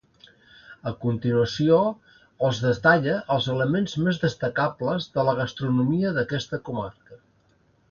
A 0.91 0.93
continuació 1.01 1.81
es 2.47 2.61
detalla 2.63 3.19
els 3.37 3.51
elements 3.57 3.95
més 4.07 4.21
destacables 4.25 5.07
de 5.19 5.29
la 5.31 5.37
gastronomia 5.43 6.17
d'aquesta 6.19 6.63
comarca. 6.71 7.23